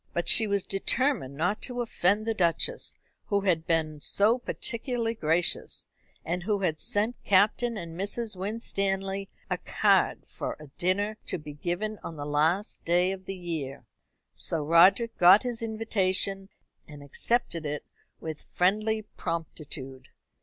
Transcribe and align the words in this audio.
But 0.13 0.27
she 0.27 0.47
was 0.47 0.63
determined 0.63 1.37
not 1.37 1.61
to 1.61 1.79
offend 1.79 2.25
the 2.25 2.33
Duchess, 2.33 2.97
who 3.27 3.41
had 3.41 3.67
been 3.67 3.99
so 3.99 4.39
particularly 4.39 5.13
gracious, 5.13 5.87
and 6.25 6.41
who 6.41 6.61
had 6.61 6.79
sent 6.79 7.17
Captain 7.23 7.77
and 7.77 7.95
Mrs. 7.95 8.35
Winstanley 8.35 9.29
a 9.47 9.59
card 9.59 10.23
for 10.25 10.57
a 10.59 10.69
dinner 10.79 11.17
to 11.27 11.37
be 11.37 11.53
given 11.53 11.99
on 12.03 12.15
the 12.15 12.25
last 12.25 12.83
day 12.83 13.11
of 13.11 13.25
the 13.25 13.35
year. 13.37 13.85
So 14.33 14.63
Roderick 14.63 15.19
got 15.19 15.43
his 15.43 15.61
invitation, 15.61 16.49
and 16.87 17.03
accepted 17.03 17.63
it 17.63 17.85
with 18.19 18.41
friendly 18.51 19.03
promptitude. 19.03 20.07